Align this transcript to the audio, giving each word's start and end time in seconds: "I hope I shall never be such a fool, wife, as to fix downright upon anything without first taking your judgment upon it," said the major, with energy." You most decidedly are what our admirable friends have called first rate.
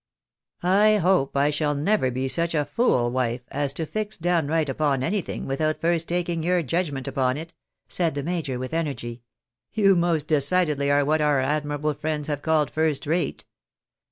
"I 0.83 0.97
hope 0.97 1.37
I 1.37 1.51
shall 1.51 1.75
never 1.75 2.09
be 2.09 2.27
such 2.27 2.55
a 2.55 2.65
fool, 2.65 3.11
wife, 3.11 3.41
as 3.51 3.71
to 3.73 3.85
fix 3.85 4.17
downright 4.17 4.67
upon 4.67 5.03
anything 5.03 5.45
without 5.45 5.79
first 5.79 6.07
taking 6.09 6.41
your 6.41 6.63
judgment 6.63 7.07
upon 7.07 7.37
it," 7.37 7.53
said 7.87 8.15
the 8.15 8.23
major, 8.23 8.57
with 8.57 8.73
energy." 8.73 9.21
You 9.75 9.95
most 9.95 10.25
decidedly 10.27 10.89
are 10.89 11.05
what 11.05 11.21
our 11.21 11.39
admirable 11.39 11.93
friends 11.93 12.29
have 12.29 12.41
called 12.41 12.71
first 12.71 13.05
rate. 13.05 13.45